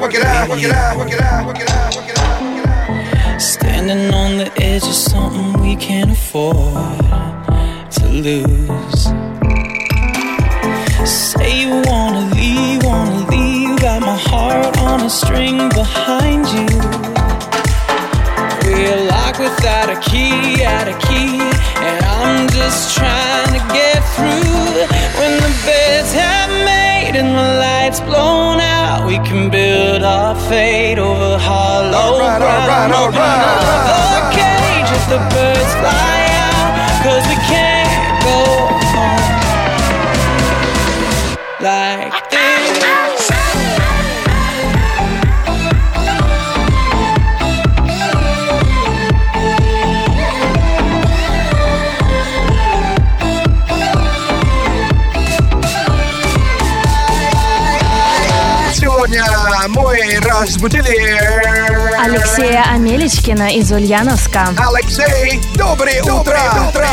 work 0.00 0.14
it 0.14 0.22
out, 0.24 0.48
work 0.48 0.62
it 0.62 0.72
out, 0.72 0.96
work 0.96 1.12
it 1.12 1.20
out, 1.20 1.46
work 1.46 1.58
it 1.60 1.70
out, 1.70 1.94
work 1.94 2.08
it 2.08 2.16
out. 2.16 3.38
Standing 3.38 4.12
on 4.14 4.38
the 4.38 4.50
edge 4.56 4.82
of 4.84 4.94
something 4.94 5.60
we 5.60 5.76
can't 5.76 6.10
afford 6.10 6.56
to 7.96 8.08
lose. 8.08 9.02
Say 11.04 11.60
you 11.62 11.82
wanna 11.84 12.34
leave, 12.34 12.82
wanna 12.82 13.26
leave. 13.30 13.78
Got 13.80 14.00
my 14.00 14.16
heart 14.16 14.78
on 14.78 15.02
a 15.02 15.10
string 15.10 15.68
behind 15.68 16.46
you. 16.56 16.68
We're 18.64 19.04
locked 19.12 19.38
without 19.38 19.90
a 19.90 20.00
key, 20.00 20.64
out 20.64 20.88
a 20.88 20.96
key. 21.06 21.40
And 21.88 21.98
I'm 22.04 22.48
just 22.48 22.96
trying 22.96 23.52
to 23.58 23.62
get 23.72 24.00
through. 24.14 24.86
When 25.20 25.32
the 25.44 25.52
beds 25.66 26.12
have 26.12 26.50
made 26.64 27.16
and 27.16 27.30
the 27.36 27.48
lights 27.64 28.00
blown 28.00 28.60
out, 28.60 29.06
we 29.06 29.16
can 29.28 29.50
build 29.50 29.59
fade 30.50 30.98
over 30.98 31.38
hollow 31.38 32.18
right, 32.18 32.40
ground. 32.40 32.66
Right, 32.66 32.90
right, 32.90 33.06
Open 33.06 33.22
up 33.50 33.62
the 34.18 34.22
cage 34.34 34.90
as 34.98 35.06
the 35.06 35.18
birds 35.32 35.74
fly. 35.78 35.99
Разбудили 60.40 62.00
Алексея 62.02 62.64
Амелечкина 62.70 63.54
из 63.56 63.70
Ульяновска. 63.72 64.48
Алексей, 64.56 65.40
доброе 65.54 66.02
утро! 66.02 66.38
утро. 66.68 66.88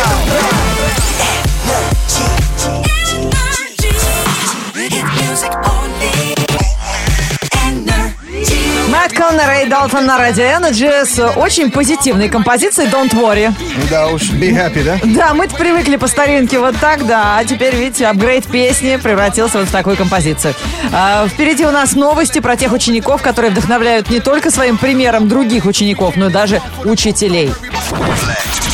Мэтт 9.08 9.16
Коннор 9.16 9.50
и 9.64 9.70
Далтон 9.70 10.06
на 10.06 10.18
радио 10.18 10.44
Energy 10.44 11.06
с 11.06 11.18
очень 11.38 11.72
позитивной 11.72 12.28
композицией 12.28 12.90
Don't 12.90 13.12
Worry. 13.12 13.54
Да 13.90 14.08
уж, 14.08 14.24
be 14.32 14.50
happy, 14.50 14.84
да? 14.84 15.00
Да, 15.02 15.34
мы 15.34 15.48
привыкли 15.48 15.96
по 15.96 16.08
старинке 16.08 16.60
вот 16.60 16.76
так, 16.78 17.08
да. 17.08 17.38
А 17.38 17.46
теперь, 17.46 17.74
видите, 17.74 18.06
апгрейд 18.08 18.46
песни 18.48 18.98
превратился 18.98 19.60
вот 19.60 19.70
в 19.70 19.72
такую 19.72 19.96
композицию. 19.96 20.56
А, 20.92 21.26
впереди 21.30 21.66
у 21.66 21.72
нас 21.72 21.94
новости 21.96 22.40
про 22.40 22.58
тех 22.58 22.74
учеников, 22.74 23.22
которые 23.22 23.52
вдохновляют 23.52 24.10
не 24.10 24.20
только 24.20 24.52
своим 24.52 24.78
примером 24.78 25.30
других 25.30 25.64
учеников, 25.64 26.18
но 26.18 26.28
и 26.28 26.30
даже 26.30 26.62
учителей. 26.84 27.54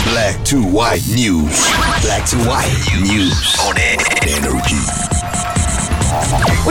Black 0.07 0.41
to 0.45 0.63
white 0.63 1.03
news. 1.15 1.69
Black 2.01 2.25
to 2.25 2.39
white 2.47 2.73
news 3.03 3.55
on 3.69 3.77
energy. 4.23 5.12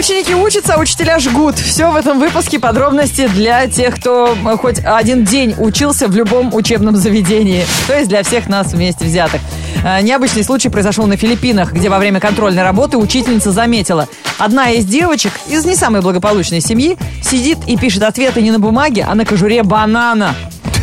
Ученики 0.02 0.34
учатся, 0.34 0.74
а 0.74 0.80
учителя 0.80 1.20
жгут. 1.20 1.60
Все 1.60 1.88
в 1.88 1.94
этом 1.94 2.18
выпуске 2.18 2.58
подробности 2.58 3.28
для 3.28 3.68
тех, 3.68 3.94
кто 4.00 4.34
э, 4.34 4.56
хоть 4.56 4.80
один 4.84 5.22
день 5.22 5.54
учился 5.56 6.08
в 6.08 6.16
любом 6.16 6.52
учебном 6.52 6.96
заведении. 6.96 7.64
То 7.86 7.96
есть 7.96 8.08
для 8.08 8.24
всех 8.24 8.48
нас 8.48 8.72
вместе 8.72 9.04
взятых. 9.04 9.40
Э, 9.84 10.02
Необычный 10.02 10.42
случай 10.42 10.70
произошел 10.70 11.06
на 11.06 11.16
Филиппинах, 11.16 11.72
где 11.72 11.88
во 11.88 12.00
время 12.00 12.18
контрольной 12.18 12.64
работы 12.64 12.96
учительница 12.96 13.52
заметила. 13.52 14.08
Одна 14.38 14.72
из 14.72 14.86
девочек 14.86 15.30
из 15.46 15.64
не 15.64 15.76
самой 15.76 16.00
благополучной 16.00 16.60
семьи 16.60 16.98
сидит 17.22 17.58
и 17.68 17.76
пишет 17.76 18.02
ответы 18.02 18.42
не 18.42 18.50
на 18.50 18.58
бумаге, 18.58 19.06
а 19.08 19.14
на 19.14 19.24
кожуре 19.24 19.62
банана. 19.62 20.34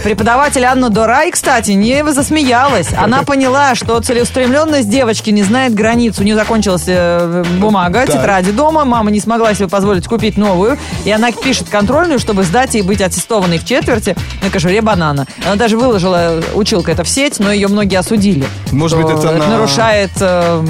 Преподаватель 0.03 0.63
Анна 0.63 0.89
Дорай, 0.89 1.29
кстати, 1.32 1.72
не 1.72 2.03
засмеялась. 2.12 2.88
Она 2.98 3.24
поняла, 3.25 3.75
что 3.75 4.00
целеустремленность 4.00 4.89
девочки 4.89 5.29
не 5.29 5.44
знает 5.44 5.74
границ. 5.74 6.18
У 6.20 6.24
нее 6.24 6.36
закончилась 6.36 6.86
э, 6.88 7.44
бумага, 7.60 8.06
тетради 8.08 8.51
дома. 8.51 8.86
Мама 8.86 9.12
не 9.12 9.20
смогла 9.20 9.53
себе 9.53 9.68
позволить 9.68 10.08
купить 10.08 10.38
новую. 10.38 10.77
И 11.03 11.12
она 11.12 11.32
пишет 11.32 11.70
контрольную, 11.70 12.18
чтобы 12.20 12.44
сдать 12.44 12.75
и 12.75 12.82
быть 12.82 13.01
аттестованной 13.01 13.58
в 13.60 13.65
четверти 13.65 14.15
на 14.41 14.50
кожуре 14.50 14.82
банана. 14.82 15.27
Она 15.46 15.56
даже 15.56 15.77
выложила, 15.77 16.41
училка 16.56 16.91
это 16.94 17.03
в 17.03 17.10
сеть, 17.10 17.39
но 17.39 17.51
ее 17.51 17.68
многие 17.68 17.98
осудили. 17.98 18.46
Может 18.72 18.98
быть, 19.01 19.18
Что 19.18 19.29
это 19.29 19.38
на- 19.38 19.48
нарушает 19.48 20.12
э, 20.22 20.63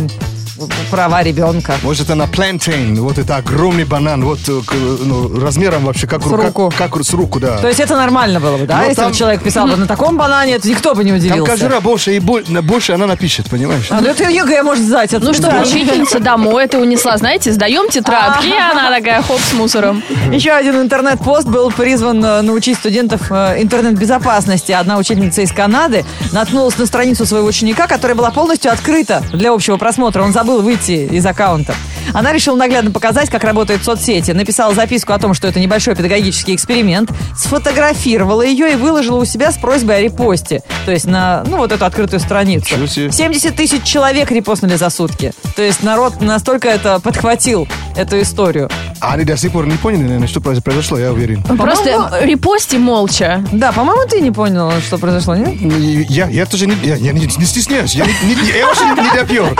права 0.92 1.24
ребенка. 1.24 1.76
Может, 1.84 2.04
это 2.06 2.16
на 2.16 2.24
plantain, 2.26 2.96
вот 3.00 3.18
это 3.18 3.36
огромный 3.38 3.86
банан, 3.86 4.24
вот 4.26 4.40
э, 4.48 4.62
к- 4.66 4.74
ну, 4.74 5.40
размером 5.40 5.86
вообще 5.86 6.08
как, 6.08 6.22
С 6.22 6.26
ру- 6.26 6.36
руку. 6.46 6.74
Как, 6.78 6.92
как 6.94 7.04
с 7.04 7.14
руку, 7.14 7.40
да. 7.40 7.58
То 7.58 7.68
есть 7.68 7.80
это 7.80 7.96
нормально 7.96 8.40
было 8.40 8.58
бы, 8.58 8.66
да? 8.66 8.78
Но 8.78 8.84
Если 8.84 8.96
там- 8.96 9.12
бы 9.12 9.18
человек 9.18 9.44
писал 9.44 9.68
бы 9.68 9.76
на 9.78 9.88
таком 9.88 10.18
банане, 10.18 10.54
это 10.56 10.68
никто 10.70 10.94
бы 10.96 11.04
не 11.04 11.12
Там 11.12 11.20
удивился. 11.20 11.52
кожура 11.52 11.80
больше, 11.80 12.16
и 12.16 12.20
больше 12.20 12.94
она 12.94 13.06
напишет, 13.08 13.50
понимаешь? 13.50 13.88
А, 13.90 14.02
ну 14.02 14.08
это 14.10 14.24
ЕГЭ 14.30 14.64
может 14.64 14.84
сдать. 14.86 15.14
это 15.14 15.26
Ну 15.26 15.34
что, 15.34 15.44
да. 15.44 15.62
учительница 15.62 16.20
домой 16.20 16.66
это 16.66 16.80
унесла, 16.80 17.18
знаете, 17.18 17.52
сдаем 17.52 17.90
тетрадки, 17.90 18.48
и 18.48 18.54
она 18.54 18.90
такая 18.92 19.22
хоп 19.22 19.40
с 19.40 19.54
мусором. 19.54 20.04
Еще 20.32 20.52
один 20.52 20.82
интернет-пост 20.82 21.48
был 21.48 21.72
призван 21.72 22.24
э, 22.24 22.42
научить 22.42 22.78
студентов 22.78 23.22
э, 23.32 23.62
интернет-безопасности. 23.62 24.72
Одна 24.72 24.98
учительница 24.98 25.42
из 25.42 25.52
Канады 25.52 26.06
наткнулась 26.32 26.78
на 26.78 26.86
страницу 26.86 27.26
своего 27.26 27.48
ученика, 27.48 27.88
которая 27.88 28.16
была 28.16 28.32
полностью 28.32 28.72
открыта 28.72 29.24
для 29.34 29.52
общего 29.52 29.78
просмотра. 29.78 30.24
Он 30.24 30.32
забыл 30.34 30.49
выйти 30.58 31.08
из 31.12 31.26
аккаунта. 31.26 31.76
Она 32.14 32.32
решила 32.34 32.56
наглядно 32.56 32.92
показать, 32.92 33.30
как 33.30 33.44
работают 33.44 33.84
соцсети. 33.84 34.32
Написала 34.32 34.74
записку 34.74 35.14
о 35.14 35.20
том, 35.20 35.34
что 35.34 35.48
это 35.48 35.60
небольшой 35.60 35.96
педагогический 35.96 36.56
эксперимент, 36.56 37.12
сфотографировала 37.38 38.42
ее 38.42 38.74
и 38.74 38.76
выложила 38.76 39.18
у 39.20 39.26
себя 39.26 39.52
с 39.52 39.58
просьбой 39.58 39.98
о 39.98 40.02
репосте. 40.02 40.62
То 40.86 40.92
есть 40.92 41.06
на, 41.06 41.44
ну, 41.46 41.58
вот 41.58 41.72
эту 41.72 41.86
открытую 41.86 42.20
страницу. 42.20 42.66
Ничего 42.74 42.88
себе. 42.88 43.12
70 43.12 43.56
тысяч 43.56 43.84
человек 43.84 44.32
репостнули 44.32 44.76
за 44.76 44.90
сутки. 44.90 45.34
То 45.56 45.62
есть 45.62 45.84
народ 45.84 46.22
настолько 46.22 46.68
это 46.70 47.00
подхватил, 47.00 47.68
эту 47.96 48.22
историю. 48.22 48.70
А 49.02 49.14
они 49.14 49.24
до 49.26 49.36
сих 49.38 49.52
пор 49.52 49.66
не 49.68 49.78
поняли, 49.78 50.04
наверное, 50.04 50.28
что 50.28 50.40
произ- 50.40 50.62
произошло, 50.62 50.98
я 50.98 51.12
уверен. 51.12 51.44
Просто 51.44 52.20
репости 52.22 52.76
молча. 52.78 53.44
Да, 53.52 53.72
по-моему, 53.72 54.08
ты 54.10 54.22
не 54.22 54.32
понял, 54.32 54.72
что 54.82 54.98
произошло, 54.98 55.36
нет? 55.36 55.56
Ну, 55.60 55.72
Я, 55.78 56.28
я 56.28 56.46
тоже 56.46 56.68
не, 56.68 56.76
я, 56.84 56.96
я 56.96 57.12
не, 57.14 57.22
не 57.26 57.46
стесняюсь, 57.46 57.94
я, 57.96 58.06
не, 58.06 58.12
не- 58.36 58.58
я 58.58 58.68
вообще 58.68 58.86
не, 58.86 59.02
не 59.02 59.12
допер. 59.16 59.56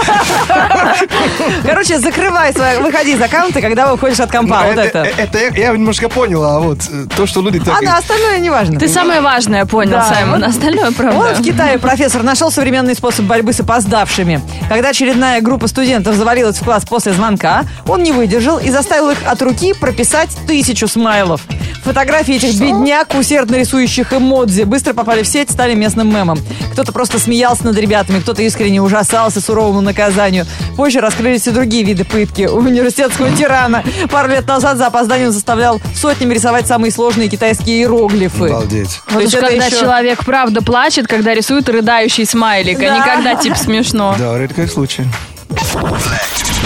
Короче, 1.64 2.00
закрывай 2.00 2.39
свой, 2.54 2.80
выходи 2.80 3.14
из 3.14 3.22
аккаунта, 3.22 3.62
когда 3.62 3.92
выходишь 3.92 4.20
от 4.20 4.32
компа. 4.32 4.64
Вот 4.68 4.78
это. 4.78 5.00
это 5.00 5.38
я, 5.38 5.48
я 5.50 5.72
немножко 5.72 6.10
понял, 6.10 6.44
а 6.44 6.60
вот 6.60 6.80
э, 6.90 7.06
то, 7.16 7.26
что 7.26 7.42
люди 7.42 7.60
так... 7.60 7.78
А 7.78 7.86
да, 7.86 7.98
остальное 7.98 8.40
не 8.40 8.50
важно. 8.50 8.80
Ты 8.80 8.88
самое 8.88 9.22
важное 9.22 9.66
понял, 9.66 9.92
Да. 9.92 10.04
Саймон, 10.04 10.44
остальное 10.44 10.86
Вот 10.86 10.96
правда. 10.96 11.36
в 11.36 11.44
Китае 11.44 11.78
профессор 11.78 12.24
нашел 12.24 12.52
современный 12.52 12.96
способ 12.96 13.26
борьбы 13.26 13.54
с 13.54 13.60
опоздавшими. 13.60 14.42
Когда 14.70 14.90
очередная 14.90 15.42
группа 15.42 15.68
студентов 15.68 16.16
завалилась 16.16 16.58
в 16.58 16.64
класс 16.64 16.86
после 16.86 17.14
звонка, 17.14 17.64
он 17.88 18.04
не 18.04 18.12
выдержал 18.12 18.58
и 18.60 18.70
заставил 18.70 19.12
их 19.12 19.18
от 19.26 19.42
руки 19.42 19.74
прописать 19.74 20.30
тысячу 20.48 20.88
смайлов. 20.88 21.42
Фотографии 21.84 22.36
этих 22.36 22.60
бедняк, 22.60 23.16
усердно 23.18 23.56
рисующих 23.56 24.14
эмодзи, 24.14 24.64
быстро 24.64 24.94
попали 24.94 25.24
в 25.24 25.28
сеть, 25.28 25.50
стали 25.50 25.74
местным 25.74 26.14
мемом. 26.14 26.38
Кто-то 26.74 26.92
просто 26.92 27.20
смеялся 27.20 27.66
над 27.66 27.78
ребятами, 27.78 28.20
кто-то 28.20 28.42
искренне 28.42 28.82
ужасался 28.82 29.42
суровому 29.42 29.82
наказанию. 29.82 30.46
Позже 30.76 31.00
раскрылись 31.00 31.48
и 31.48 31.52
другие 31.52 31.84
виды 31.84 32.04
пытки. 32.26 32.42
У 32.48 32.58
университетского 32.58 33.32
тирана 33.32 33.84
пару 34.12 34.30
лет 34.30 34.46
назад 34.48 34.78
за 34.78 34.88
опоздание 34.88 35.28
он 35.28 35.34
заставлял 35.34 35.80
сотнями 35.96 36.34
рисовать 36.34 36.68
самые 36.68 36.92
сложные 36.92 37.30
китайские 37.30 37.78
иероглифы. 37.80 38.48
Обалдеть. 38.48 39.00
Вот 39.10 39.22
То 39.22 39.28
уж 39.28 39.34
когда 39.34 39.66
еще- 39.66 39.80
человек 39.80 40.26
правда 40.26 40.62
плачет, 40.62 41.08
когда 41.08 41.34
рисует 41.34 41.70
рыдающий 41.70 42.26
смайлик, 42.26 42.78
а 42.80 42.82
Да. 42.88 42.96
не 42.98 43.02
когда 43.04 43.36
типа 43.36 43.56
смешно. 43.58 44.16
Да, 44.20 44.38
редкий 44.38 44.66
случай. 44.68 45.06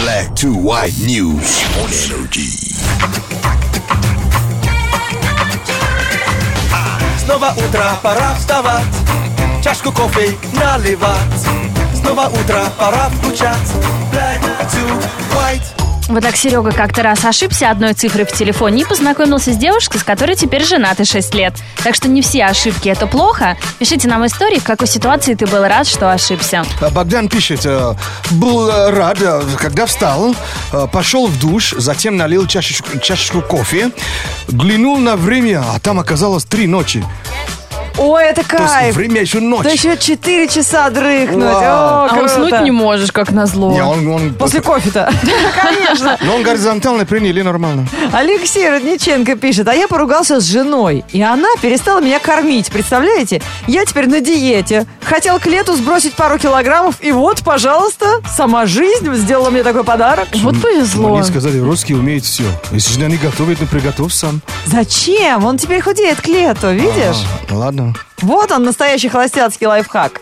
Black 0.04 0.34
to 0.36 0.54
white 0.56 0.94
news 1.06 1.62
on 1.84 1.89
energy. 1.89 2.74
Снова 7.24 7.54
утро, 7.58 7.86
пора 8.02 8.34
вставать, 8.36 8.84
чашку 9.63 9.92
кофе 9.92 10.36
наливать. 10.54 11.13
Снова 12.04 12.28
утро, 12.28 12.66
пора 12.78 13.10
включать. 13.10 13.58
Black 14.12 14.42
to 14.70 15.04
white. 15.34 15.84
Вот 16.10 16.22
так 16.22 16.36
Серега 16.36 16.74
как-то 16.74 17.02
раз 17.02 17.24
ошибся 17.24 17.70
одной 17.70 17.94
цифрой 17.94 18.26
в 18.26 18.34
телефоне 18.34 18.82
и 18.82 18.86
познакомился 18.86 19.54
с 19.54 19.58
девушкой, 19.58 20.00
с 20.00 20.04
которой 20.04 20.36
теперь 20.36 20.66
женаты 20.66 21.06
6 21.06 21.34
лет. 21.34 21.54
Так 21.82 21.96
что 21.96 22.10
не 22.10 22.22
все 22.22 22.44
ошибки 22.44 22.89
это 22.89 23.08
плохо. 23.08 23.56
Пишите 23.80 24.10
нам 24.10 24.26
истории, 24.26 24.60
в 24.60 24.66
какой 24.66 24.88
ситуации 24.88 25.34
ты 25.34 25.48
был 25.48 25.63
рад, 25.63 25.88
что 25.88 26.12
ошибся. 26.12 26.66
А 26.82 26.89
Богдан 26.89 27.30
пишет, 27.30 27.62
э, 27.63 27.94
был 28.32 28.68
э, 28.68 28.89
рад, 28.89 29.22
э, 29.22 29.42
когда 29.58 29.86
встал, 29.86 30.36
пошел 30.92 31.28
в 31.28 31.39
душ, 31.39 31.74
затем 31.78 32.18
налил 32.18 32.48
чашечку, 32.48 33.00
чашечку 33.00 33.42
кофе, 33.42 33.92
глянул 34.50 34.98
на 34.98 35.16
время, 35.16 35.63
а 35.74 35.80
там 35.80 36.00
оказалось 36.00 36.44
три 36.44 36.68
ночи. 36.68 37.02
Ой, 37.97 38.23
это 38.23 38.43
То 38.47 38.58
есть 38.58 38.73
кайф! 38.73 38.95
время 38.95 39.21
еще 39.21 39.39
ночь. 39.39 39.63
Да 39.63 39.69
еще 39.69 39.97
4 39.97 40.47
часа 40.47 40.89
дрыхнуть. 40.89 41.43
Вау. 41.43 41.53
О, 41.63 42.06
А 42.06 42.10
круто. 42.10 42.25
уснуть 42.25 42.62
не 42.62 42.71
можешь, 42.71 43.12
как 43.12 43.32
назло. 43.32 43.71
Не, 43.71 43.84
он, 43.84 44.08
он- 44.08 44.34
После 44.34 44.62
кофе-то. 44.62 45.12
Конечно. 45.62 46.17
но 46.21 46.36
он 46.36 46.43
горизонтально 46.43 47.06
приняли 47.06 47.41
нормально. 47.41 47.88
Алексей 48.12 48.69
Родниченко 48.69 49.36
пишет, 49.36 49.67
а 49.67 49.73
я 49.73 49.88
поругался 49.88 50.39
с 50.39 50.43
женой, 50.45 51.06
и 51.12 51.21
она 51.21 51.47
перестала 51.62 51.99
меня 52.01 52.19
кормить. 52.19 52.71
Представляете? 52.71 53.41
Я 53.67 53.86
теперь 53.86 54.08
на 54.08 54.19
диете. 54.21 54.86
Хотел 55.03 55.39
к 55.39 55.45
лету 55.45 55.75
сбросить 55.75 56.13
пару 56.13 56.38
килограммов, 56.39 56.95
и 57.01 57.12
вот, 57.12 57.41
пожалуйста, 57.43 58.21
сама 58.36 58.65
жизнь 58.65 59.13
сделала 59.15 59.49
мне 59.49 59.63
такой 59.63 59.84
подарок. 59.84 60.27
Вот 60.36 60.60
повезло. 60.62 61.15
Мне 61.15 61.23
сказали, 61.23 61.60
русские 61.60 61.97
умеют 61.97 62.23
все. 62.25 62.43
Если 62.71 62.93
жена 62.93 63.08
не 63.08 63.17
готовит, 63.17 63.60
ну 63.62 63.67
приготовь 63.67 64.13
сам. 64.13 64.41
Зачем? 64.65 65.45
Он 65.45 65.58
теперь 65.58 65.82
худеет 65.82 66.19
к 66.21 66.27
лету, 66.27 66.71
видишь? 66.71 67.23
А, 67.49 67.53
ладно. 67.56 67.83
Вот 68.22 68.52
он, 68.52 68.63
настоящий 68.63 69.10
холостяцкий 69.10 69.67
лайфхак. 69.67 70.22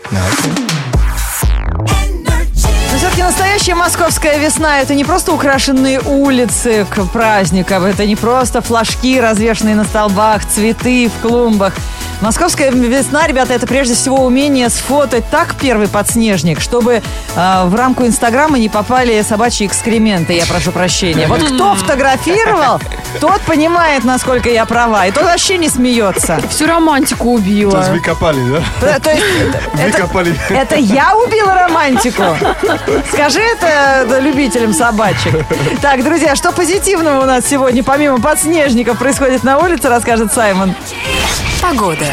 Но 2.92 2.98
все-таки 2.98 3.22
настоящая 3.22 3.74
московская 3.74 4.38
весна– 4.38 4.80
это 4.82 4.94
не 4.94 5.04
просто 5.04 5.32
украшенные 5.32 6.00
улицы 6.00 6.86
к 6.90 7.04
праздникам, 7.06 7.84
это 7.84 8.06
не 8.06 8.16
просто 8.16 8.60
флажки, 8.60 9.20
развешенные 9.20 9.74
на 9.74 9.84
столбах, 9.84 10.44
цветы 10.46 11.08
в 11.08 11.26
клумбах. 11.26 11.74
Московская 12.22 12.70
весна, 12.70 13.26
ребята, 13.26 13.52
это 13.52 13.66
прежде 13.66 13.94
всего 13.94 14.24
умение 14.24 14.70
сфотать 14.70 15.28
так 15.28 15.56
первый 15.56 15.88
подснежник, 15.88 16.60
чтобы 16.60 17.02
э, 17.34 17.62
в 17.64 17.74
рамку 17.74 18.06
Инстаграма 18.06 18.60
не 18.60 18.68
попали 18.68 19.20
собачьи 19.22 19.66
экскременты, 19.66 20.32
я 20.34 20.46
прошу 20.46 20.70
прощения. 20.70 21.26
Вот 21.26 21.42
кто 21.42 21.74
фотографировал, 21.74 22.80
тот 23.20 23.40
понимает, 23.40 24.04
насколько 24.04 24.48
я 24.48 24.64
права, 24.66 25.06
и 25.06 25.10
тот 25.10 25.24
вообще 25.24 25.58
не 25.58 25.68
смеется. 25.68 26.40
Всю 26.48 26.66
романтику 26.66 27.24
То 27.24 27.30
убила. 27.30 27.78
есть 27.78 27.90
вы 27.90 27.98
копали, 27.98 28.40
да? 28.80 29.00
То 29.00 29.10
есть 29.10 29.24
Вы 29.74 29.82
это, 29.82 29.98
копали. 29.98 30.36
это 30.50 30.76
я 30.76 31.16
убила 31.16 31.54
романтику? 31.54 32.22
Скажи 33.12 33.40
это 33.40 34.06
да, 34.08 34.20
любителям 34.20 34.72
собачек. 34.72 35.44
Так, 35.80 36.04
друзья, 36.04 36.36
что 36.36 36.52
позитивного 36.52 37.24
у 37.24 37.26
нас 37.26 37.44
сегодня, 37.48 37.82
помимо 37.82 38.20
подснежников, 38.20 38.96
происходит 38.98 39.42
на 39.42 39.58
улице, 39.58 39.88
расскажет 39.88 40.32
Саймон. 40.32 40.76
Погода. 41.62 42.06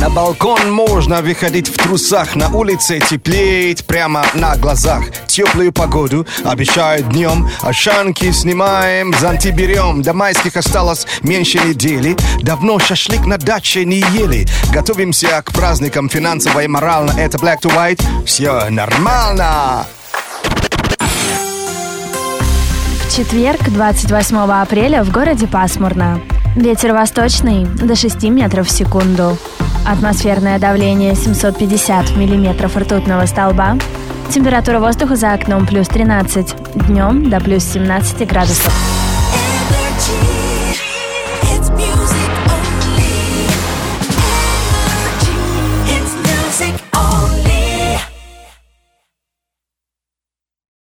На 0.00 0.08
балкон 0.08 0.72
можно 0.72 1.20
выходить 1.20 1.68
в 1.68 1.76
трусах, 1.76 2.36
на 2.36 2.48
улице 2.48 3.00
теплеет 3.00 3.84
прямо 3.84 4.24
на 4.34 4.56
глазах. 4.56 5.02
Теплую 5.26 5.72
погоду 5.72 6.24
обещают 6.44 7.08
днем, 7.08 7.50
ошанки 7.60 8.30
снимаем, 8.30 9.12
зонти 9.18 9.50
берем. 9.50 10.02
До 10.02 10.14
майских 10.14 10.56
осталось 10.56 11.08
меньше 11.22 11.58
недели, 11.58 12.16
давно 12.40 12.78
шашлык 12.78 13.26
на 13.26 13.36
даче 13.36 13.84
не 13.84 13.98
ели. 13.98 14.46
Готовимся 14.72 15.42
к 15.42 15.52
праздникам 15.52 16.08
финансово 16.08 16.60
и 16.62 16.68
морально, 16.68 17.10
это 17.18 17.36
Black 17.38 17.60
to 17.60 17.74
White, 17.74 18.24
все 18.24 18.70
нормально. 18.70 19.84
В 23.08 23.16
четверг, 23.16 23.60
28 23.68 24.36
апреля, 24.36 25.02
в 25.02 25.10
городе 25.10 25.48
пасмурно. 25.48 26.20
Ветер 26.58 26.92
восточный 26.92 27.66
до 27.66 27.94
6 27.94 28.24
метров 28.24 28.66
в 28.66 28.70
секунду. 28.72 29.38
Атмосферное 29.86 30.58
давление 30.58 31.14
750 31.14 32.16
миллиметров 32.16 32.76
ртутного 32.76 33.26
столба. 33.26 33.78
Температура 34.30 34.80
воздуха 34.80 35.14
за 35.14 35.34
окном 35.34 35.68
плюс 35.68 35.86
13. 35.86 36.56
Днем 36.88 37.30
до 37.30 37.38
плюс 37.38 37.62
17 37.62 38.26
градусов. 38.26 38.87